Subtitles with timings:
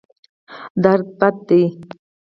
[0.83, 1.63] درد بد دی.